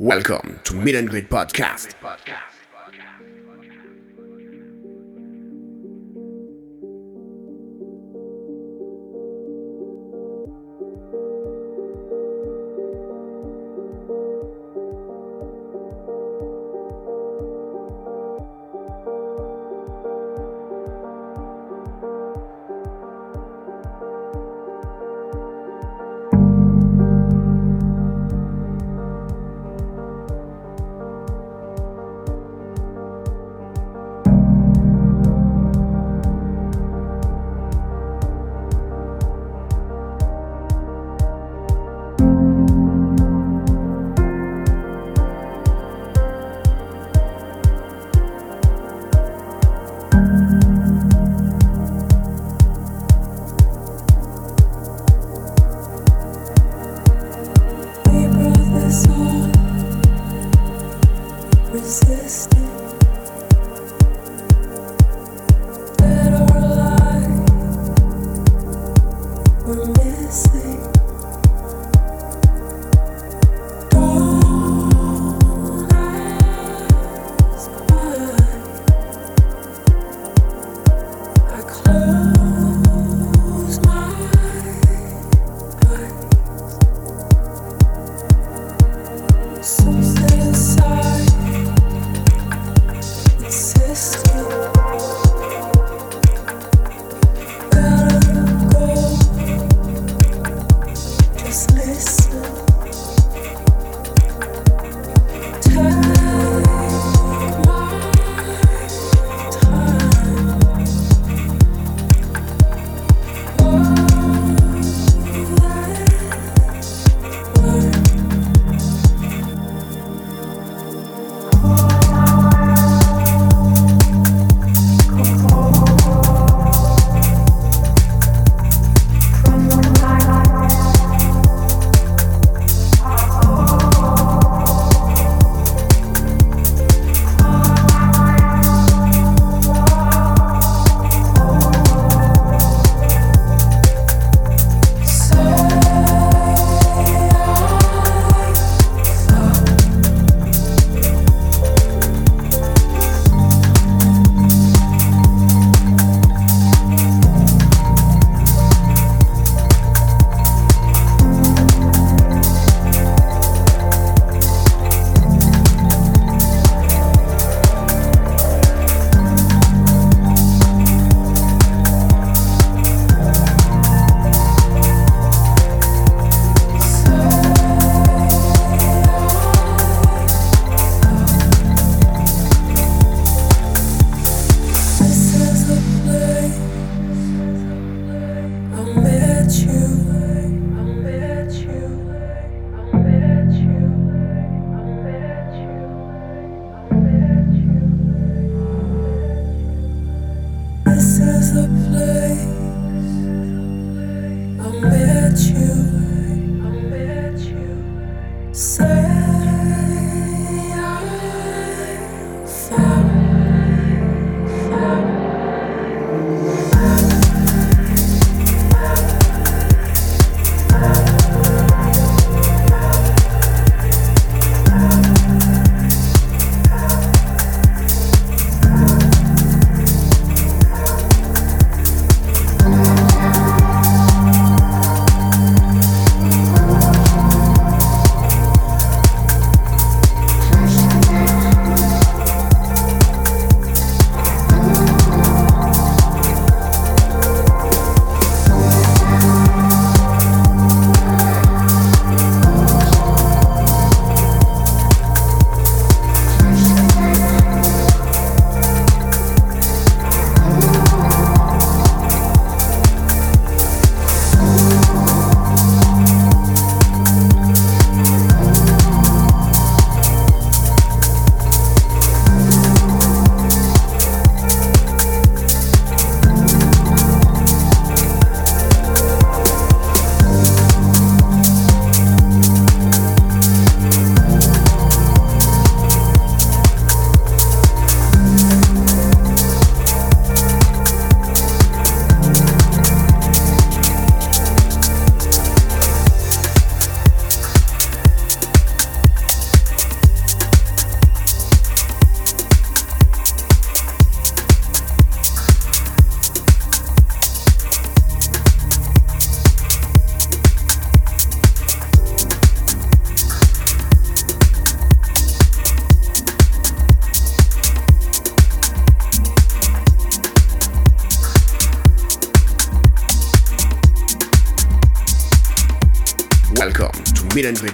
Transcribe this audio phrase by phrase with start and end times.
[0.00, 2.57] Welcome to Meet and Greet Podcast.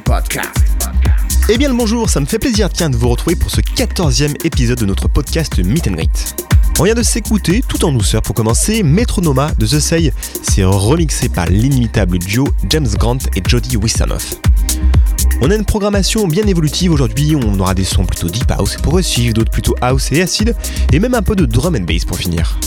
[0.05, 0.50] Podcast.
[1.49, 4.78] Eh bien le bonjour, ça me fait plaisir de vous retrouver pour ce 14e épisode
[4.78, 6.37] de notre podcast Meet and Greet.
[6.78, 10.12] On vient de s'écouter tout en douceur pour commencer Metronoma de The Say,
[10.43, 14.34] c'est remixé par l'inimitable duo James Grant et Jody Wisternoff.
[15.40, 18.82] On a une programmation bien évolutive aujourd'hui, on aura des sons plutôt deep house et
[18.82, 20.55] progressifs, d'autres plutôt house et acide,
[20.93, 22.58] et même un peu de drum and bass pour finir.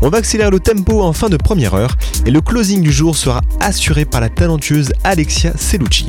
[0.00, 3.16] On va accélérer le tempo en fin de première heure, et le closing du jour
[3.16, 6.08] sera assuré par la talentueuse Alexia Celucci.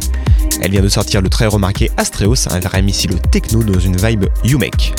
[0.62, 4.26] Elle vient de sortir le très remarqué Astreos, un vrai missile techno dans une vibe
[4.44, 4.94] You-Make.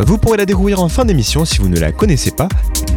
[0.00, 2.48] Vous pourrez la découvrir en fin d'émission si vous ne la connaissez pas.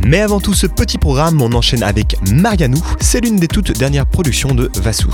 [0.05, 2.81] Mais avant tout ce petit programme, on enchaîne avec Marianou.
[2.99, 5.13] C'est l'une des toutes dernières productions de Vassou.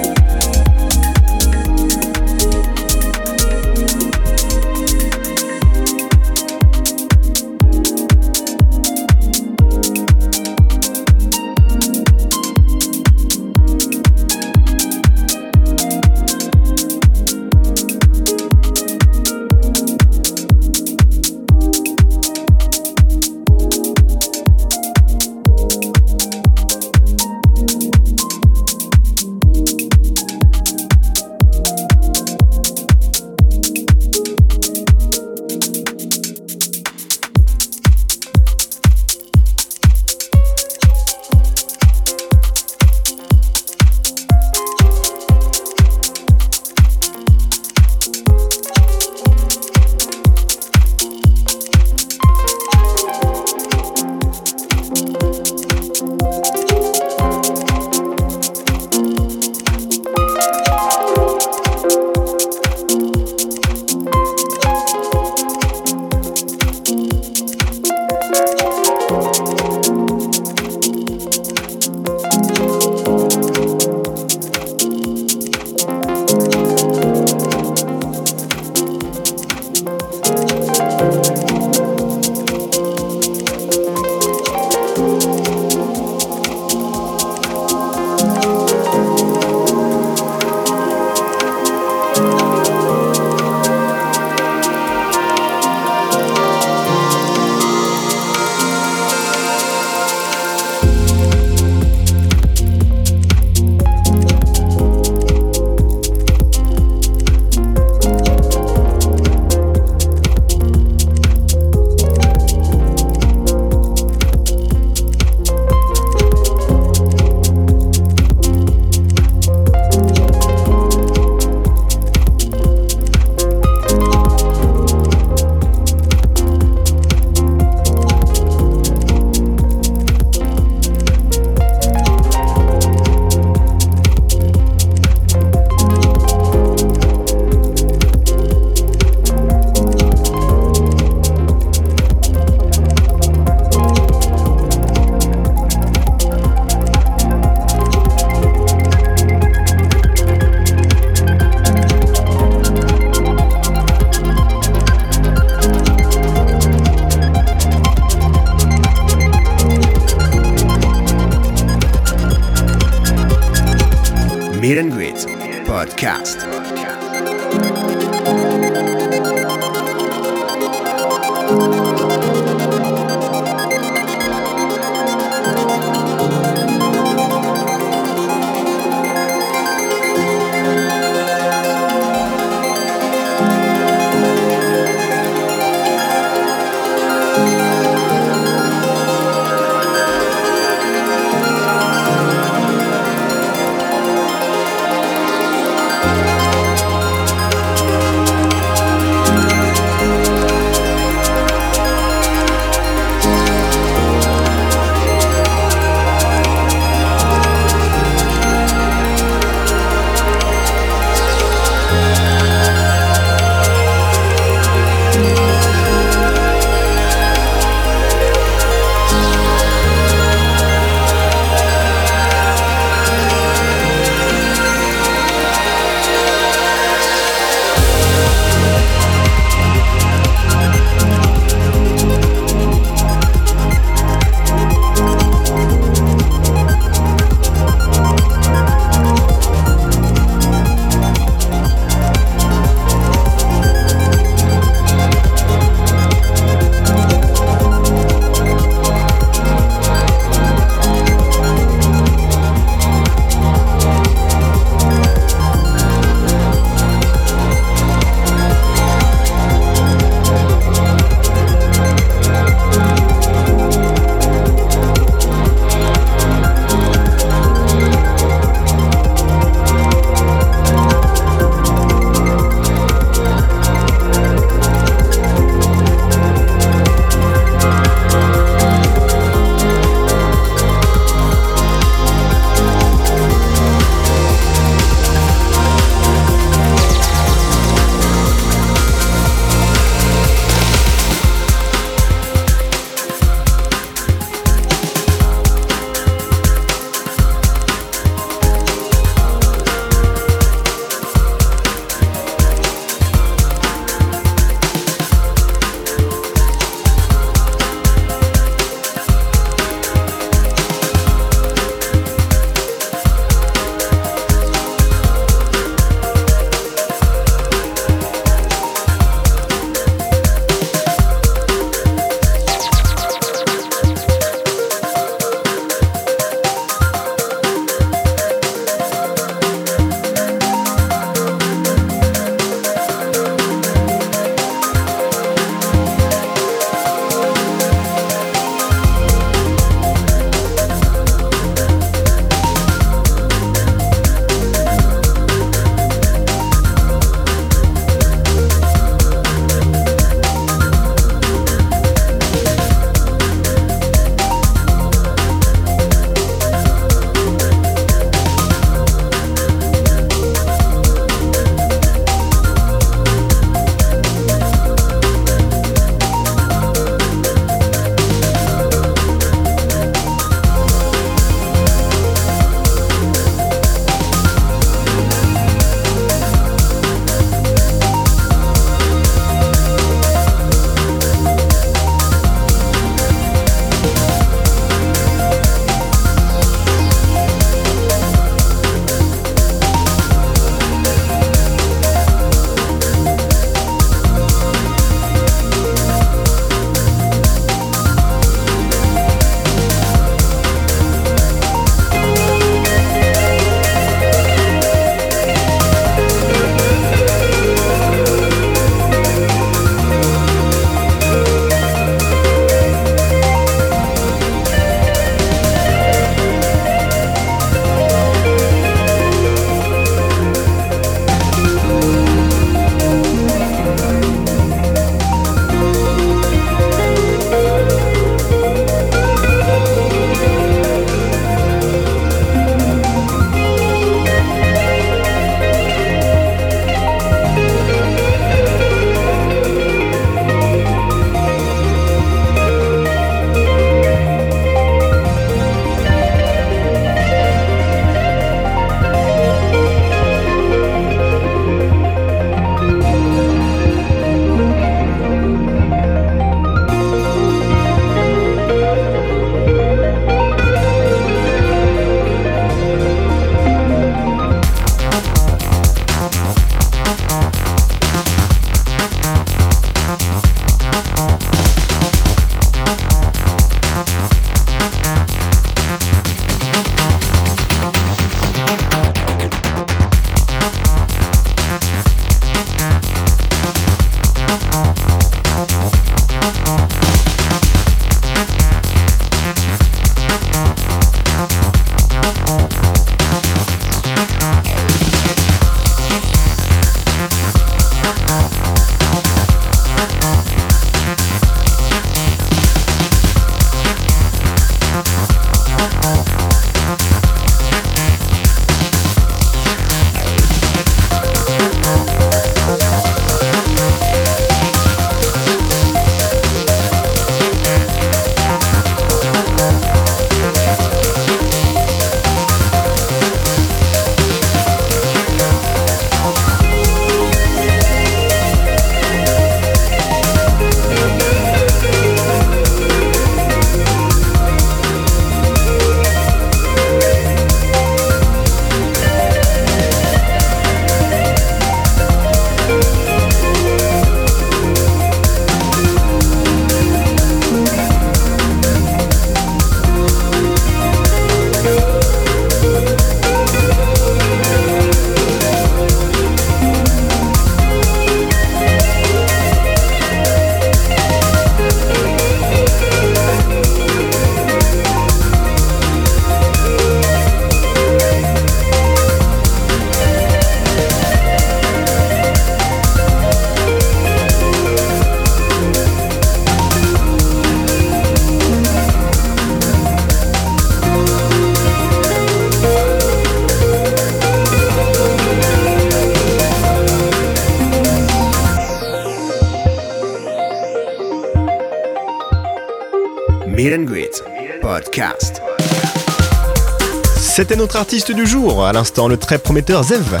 [596.96, 600.00] C'était notre artiste du jour, à l'instant le très prometteur Zev.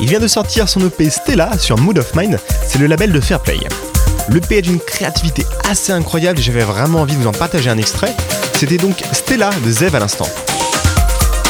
[0.00, 3.20] Il vient de sortir son EP Stella sur Mood of Mine, c'est le label de
[3.20, 3.58] Fairplay.
[4.28, 7.78] L'EP est d'une créativité assez incroyable et j'avais vraiment envie de vous en partager un
[7.78, 8.14] extrait.
[8.54, 10.28] C'était donc Stella de Zev à l'instant.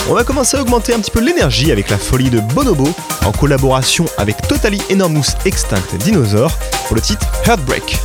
[0.08, 2.88] On va commencer à augmenter un petit peu l'énergie avec la folie de Bonobo
[3.24, 6.50] en collaboration avec Totally Enormous Extinct Dinosaur
[6.86, 7.98] pour le titre Heartbreak.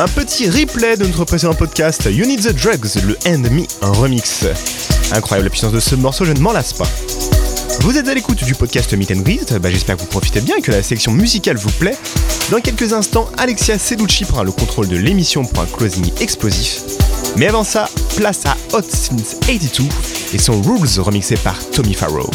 [0.00, 3.90] Un petit replay de notre précédent podcast You Need the Drugs, le End Me, un
[3.90, 4.44] remix.
[5.10, 6.86] Incroyable la puissance de ce morceau, je ne m'en lasse pas.
[7.80, 10.54] Vous êtes à l'écoute du podcast Meet and Greet, bah, j'espère que vous profitez bien
[10.54, 11.96] et que la sélection musicale vous plaît.
[12.52, 16.80] Dans quelques instants, Alexia Seducci prend le contrôle de l'émission pour un closing explosif.
[17.34, 19.88] Mais avant ça, place à Hot Since 82
[20.32, 22.30] et son Rules remixé par Tommy Farrow.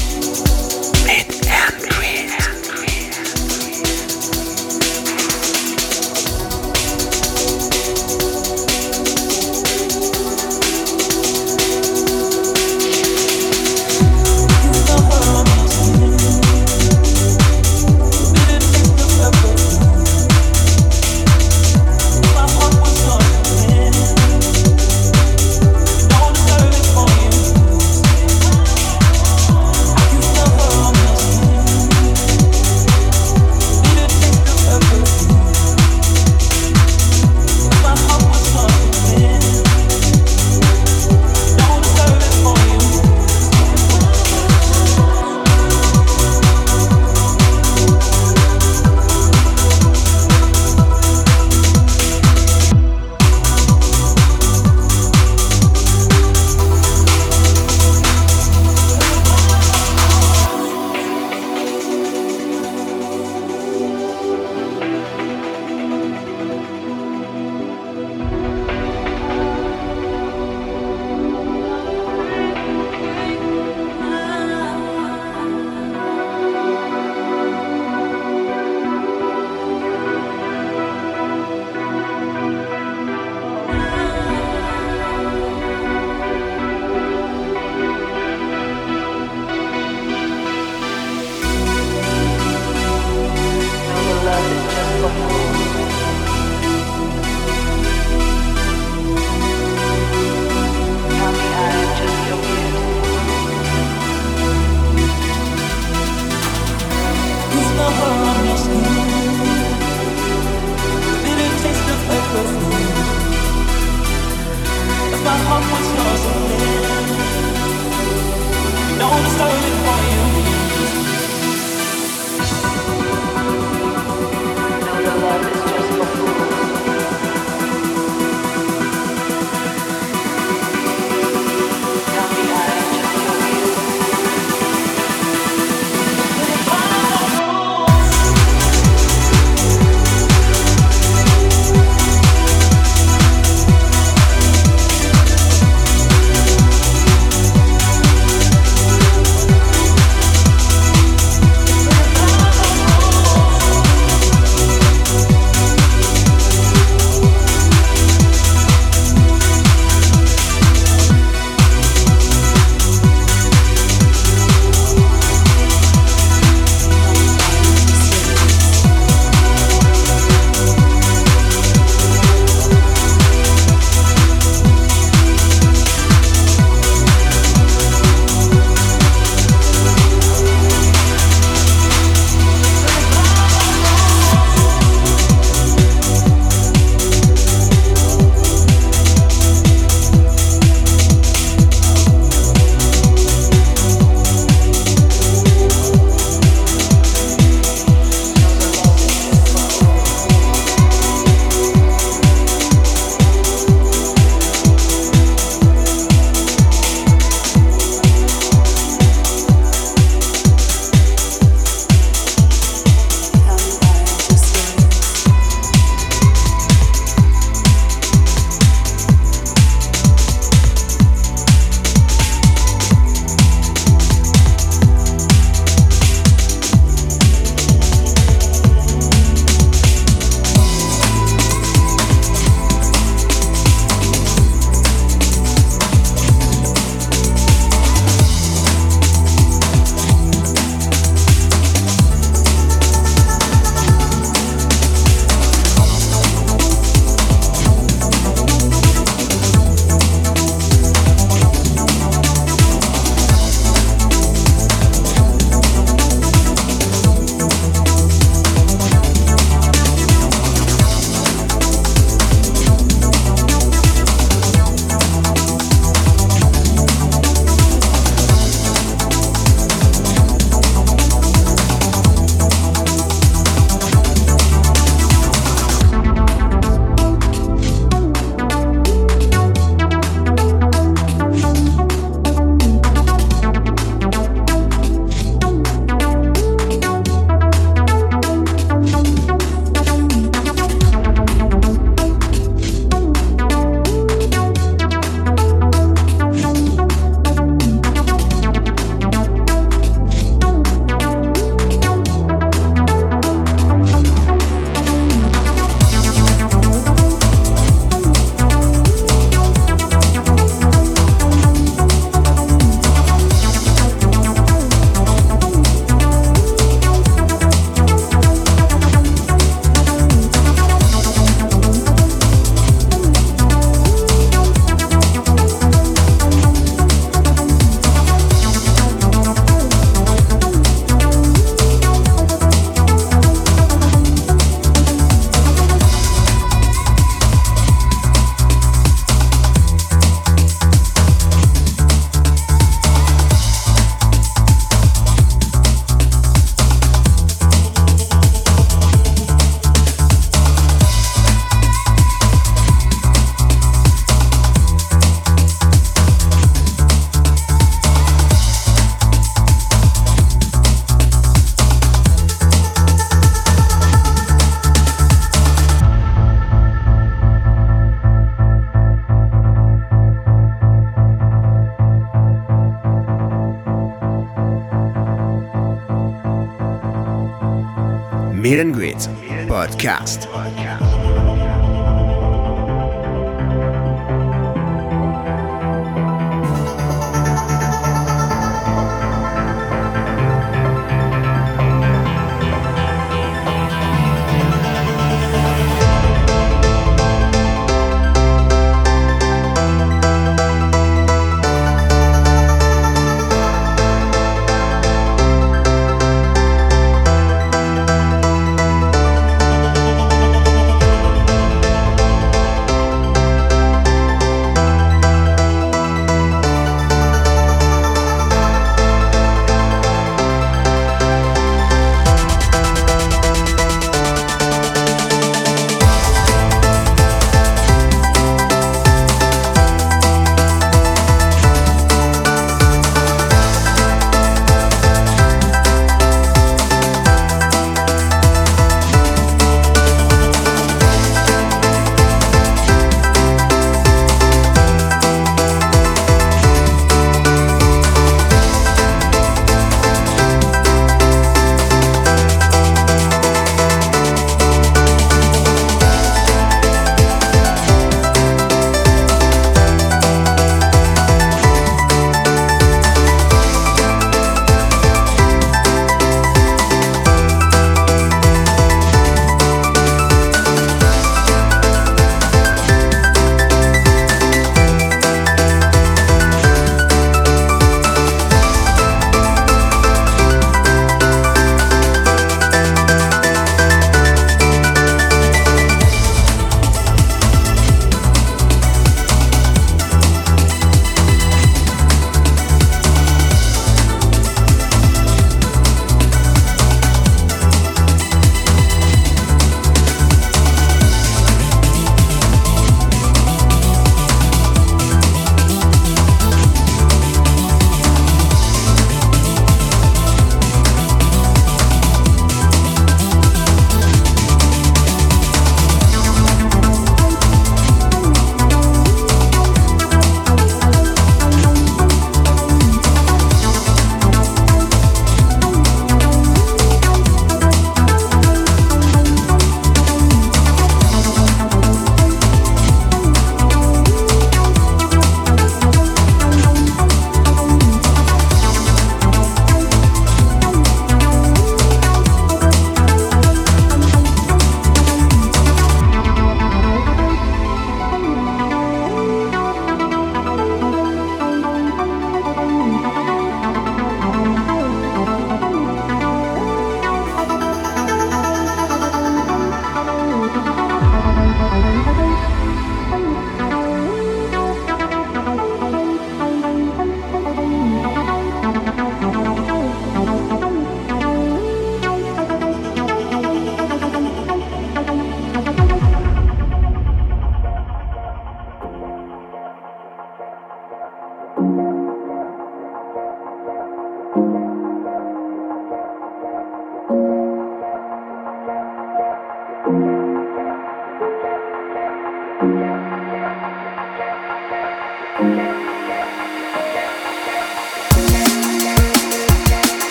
[379.84, 380.33] Podcast.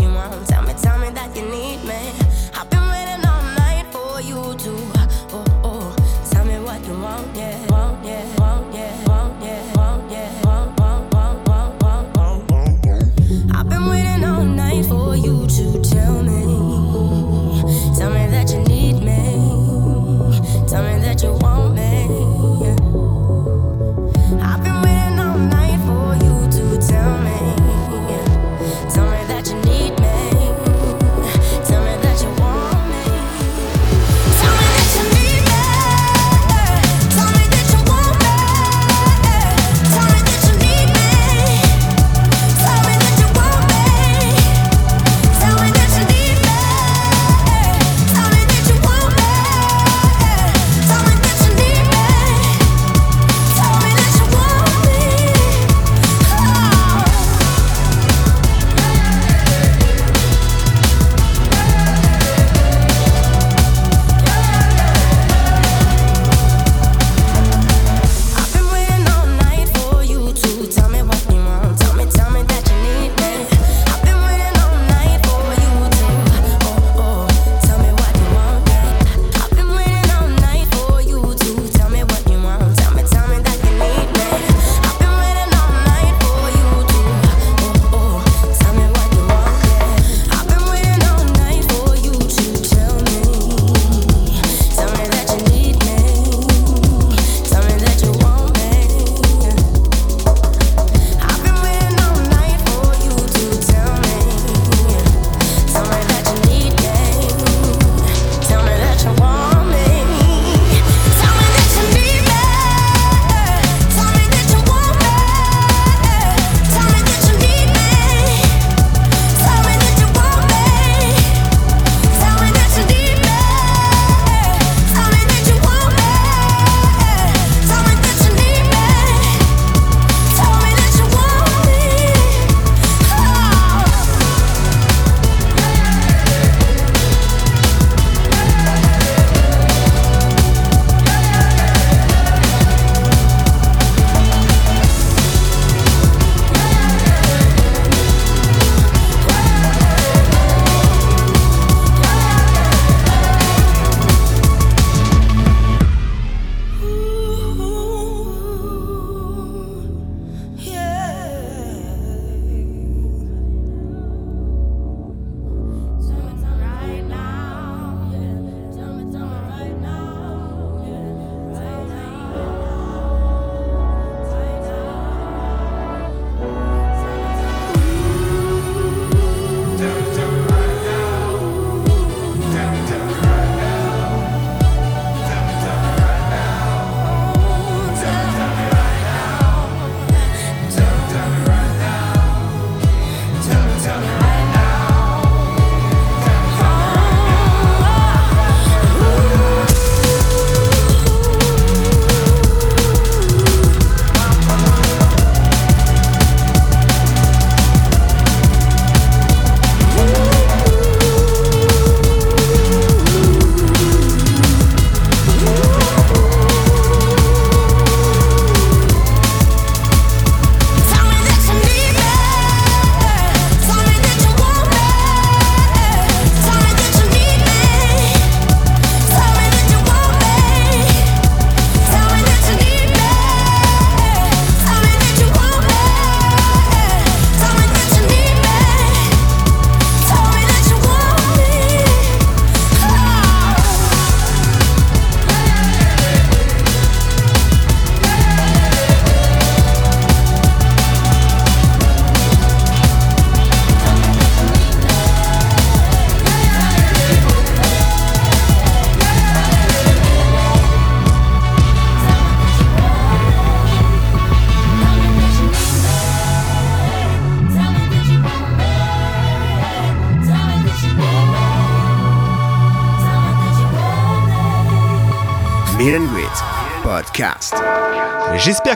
[0.00, 0.46] you want.
[0.46, 2.27] Tell me, tell me that you need me.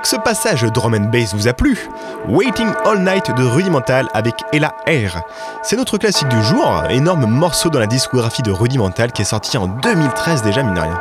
[0.03, 1.89] Que ce passage drum and bass vous a plu.
[2.29, 5.23] Waiting All Night de Rudimental avec Ella Air.
[5.63, 9.57] C'est notre classique du jour, énorme morceau dans la discographie de Rudimental qui est sorti
[9.57, 11.01] en 2013 déjà, mine rien.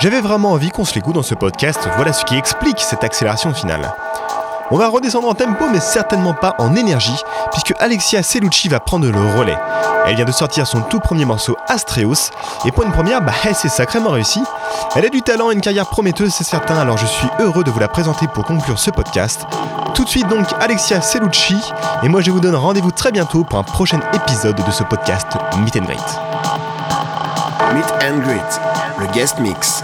[0.00, 3.52] J'avais vraiment envie qu'on se l'écoute dans ce podcast, voilà ce qui explique cette accélération
[3.52, 3.92] finale.
[4.70, 7.22] On va redescendre en tempo, mais certainement pas en énergie,
[7.52, 9.58] puisque Alexia Celucci va prendre le relais.
[10.06, 12.30] Elle vient de sortir son tout premier morceau Astreus,
[12.64, 14.42] et pour une première, bah c'est sacrément réussi.
[14.96, 17.70] Elle a du talent et une carrière prometteuse, c'est certain, alors je suis heureux de
[17.70, 19.44] vous la présenter pour conclure ce podcast.
[19.94, 21.56] Tout de suite donc Alexia Celucci,
[22.02, 25.26] et moi je vous donne rendez-vous très bientôt pour un prochain épisode de ce podcast
[25.58, 26.20] Meet and Greet.
[27.74, 28.60] Meet and Greet,
[28.98, 29.82] le guest mix.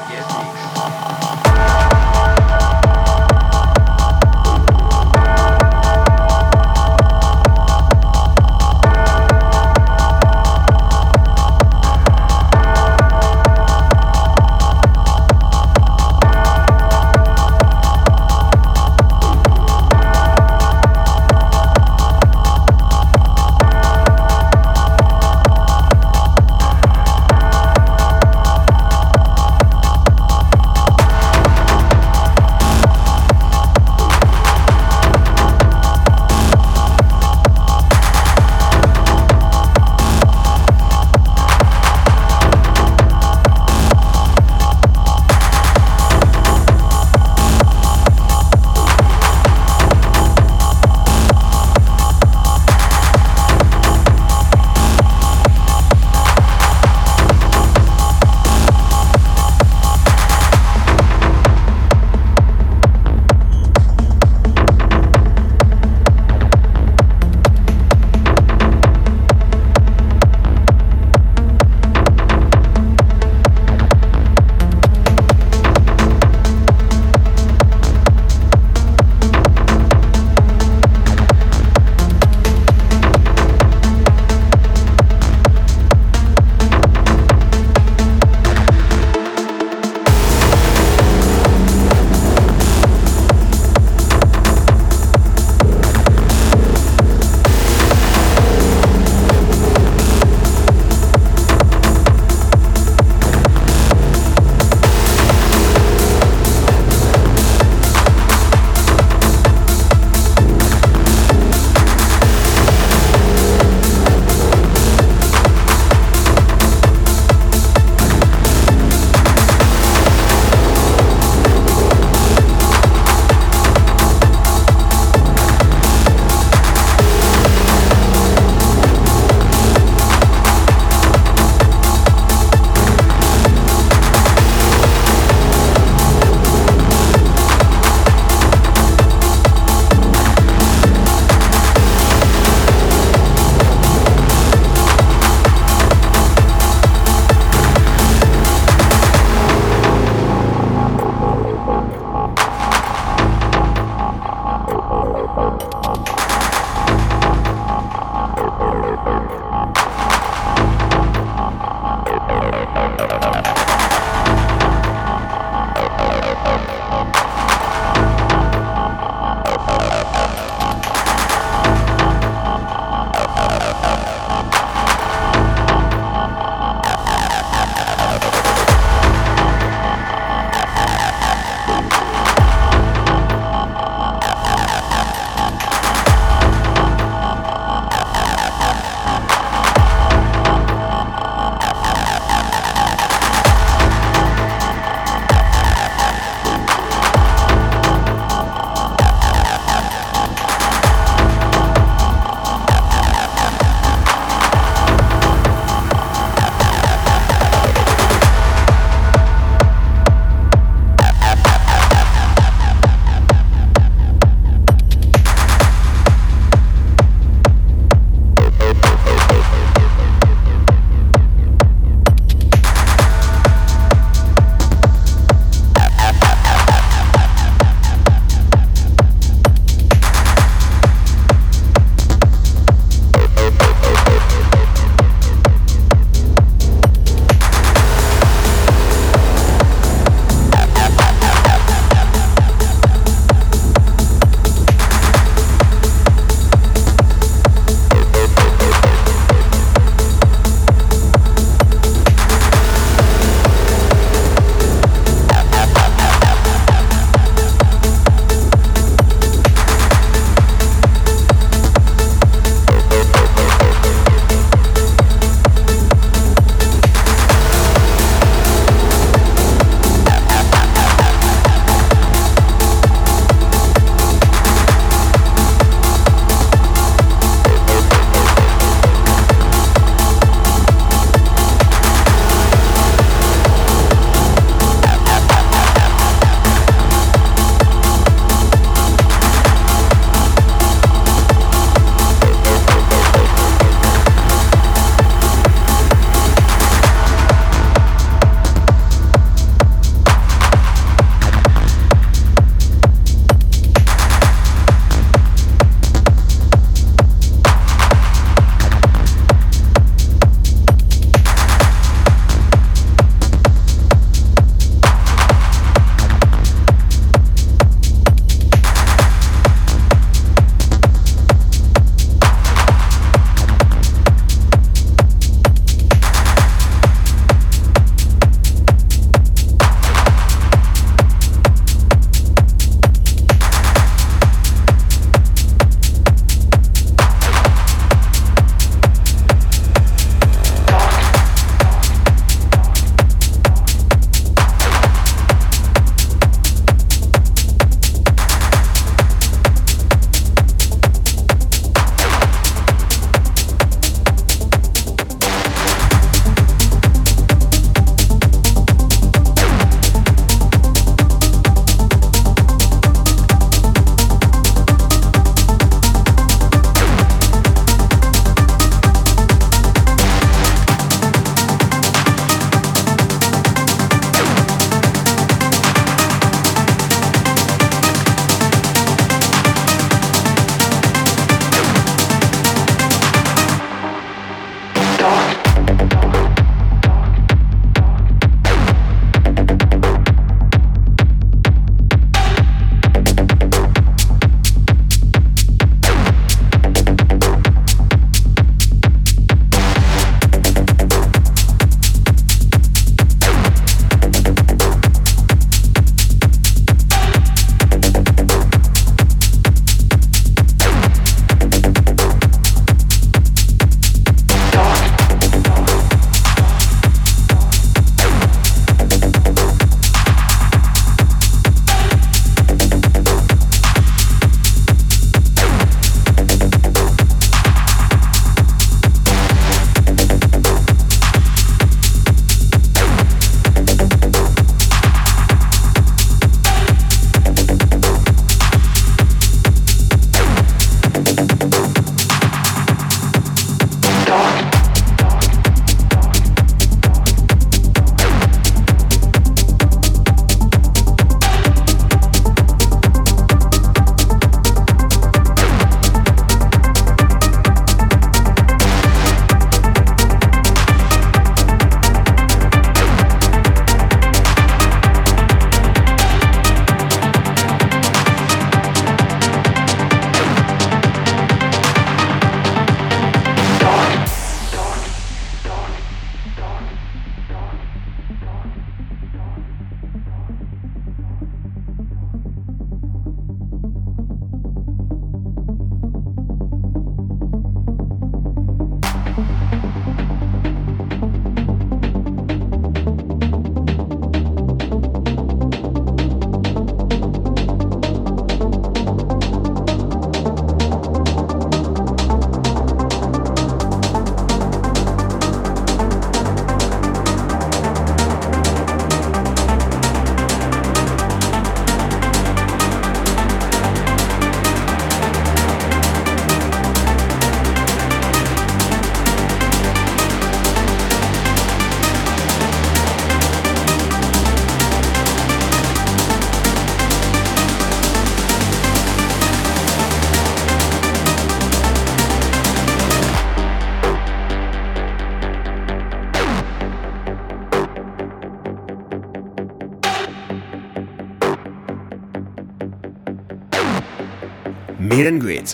[544.80, 545.44] Meet and Greet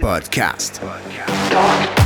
[0.00, 0.78] Podcast.
[0.80, 2.05] I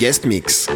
[0.00, 0.66] guest mix.
[0.66, 0.72] I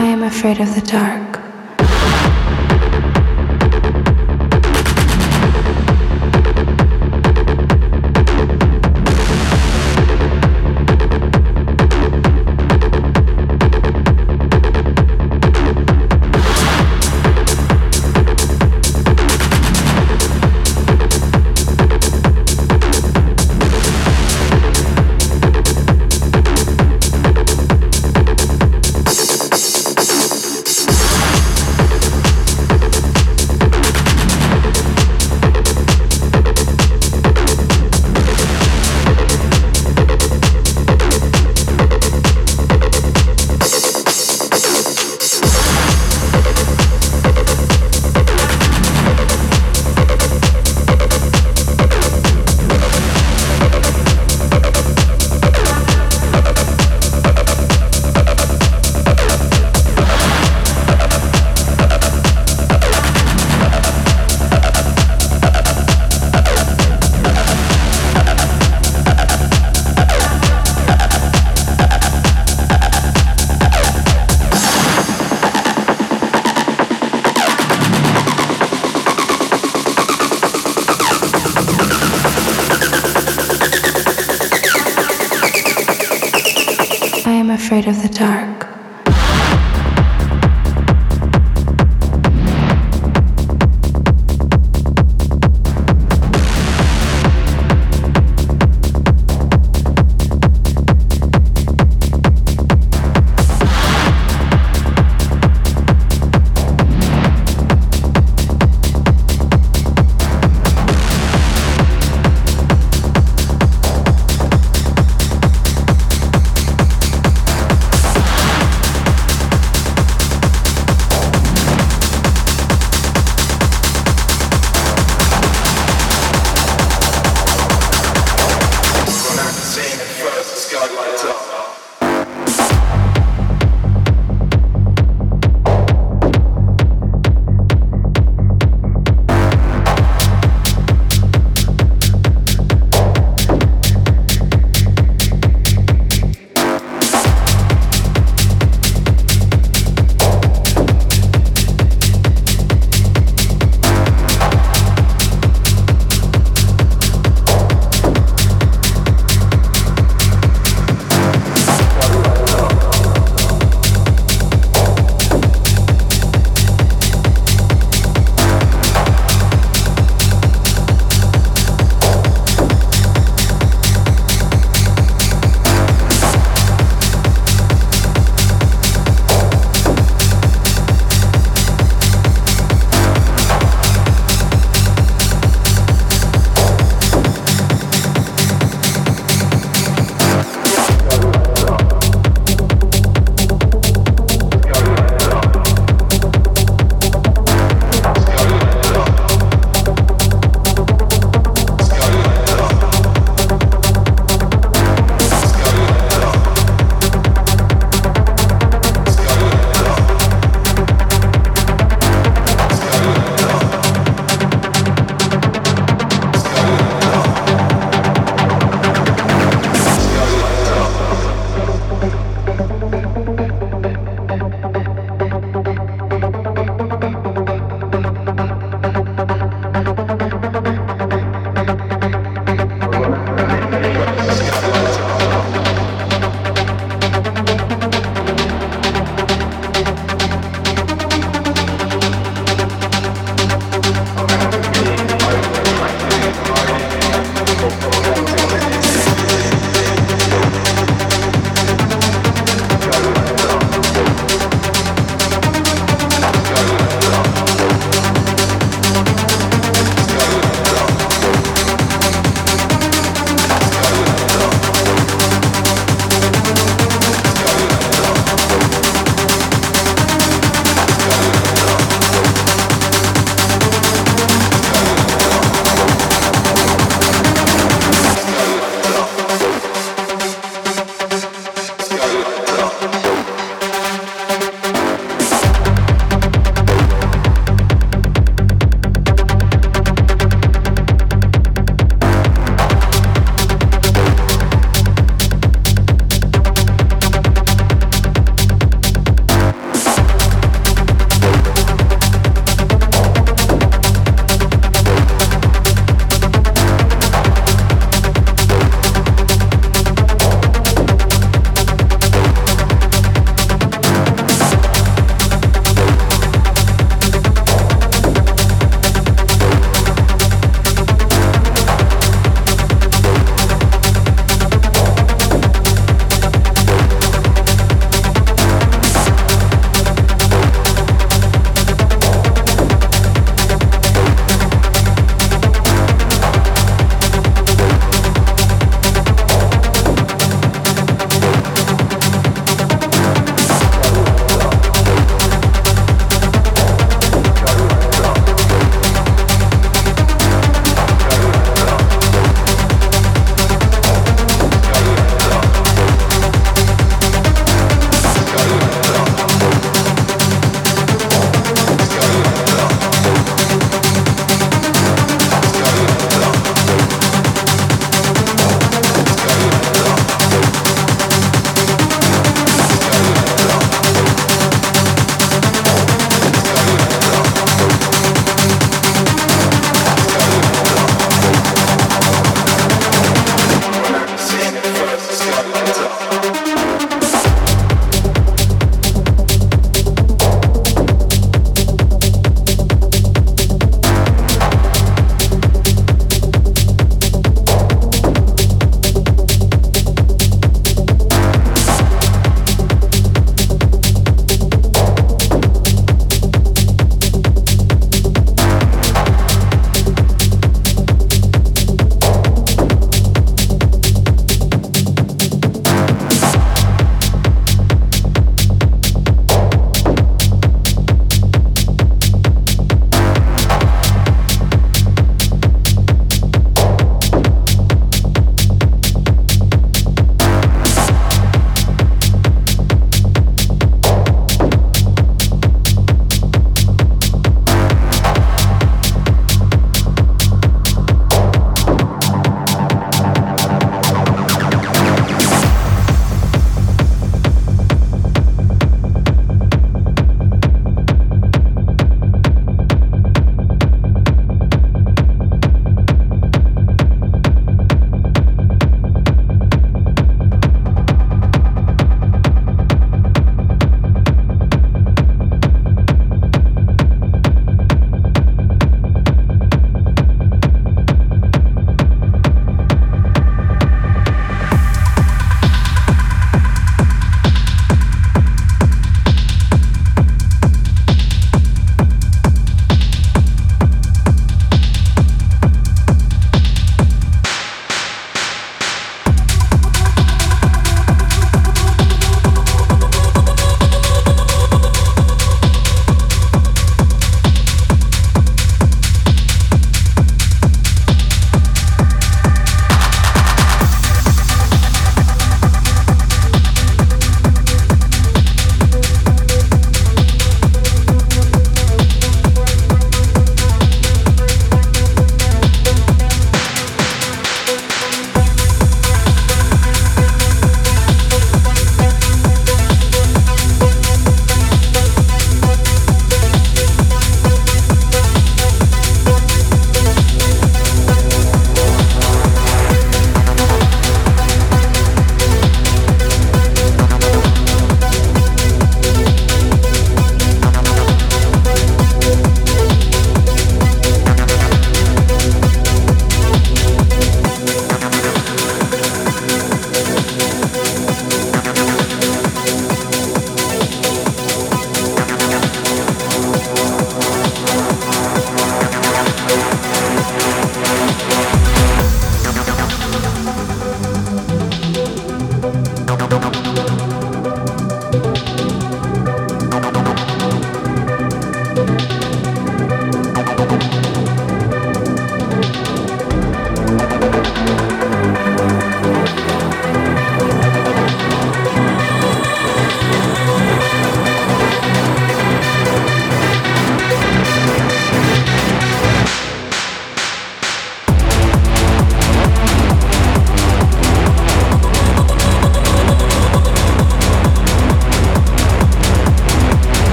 [0.00, 1.27] am afraid of the dark.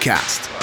[0.00, 0.59] Podcast.